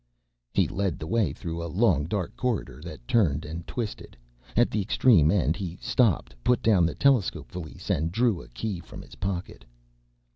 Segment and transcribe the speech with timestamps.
[0.51, 4.17] He led the way through a long, dark corridor that turned and twisted.
[4.57, 8.79] At the extreme end he stopped, put down the telescope valise, and drew a key
[8.79, 9.63] from his pocket.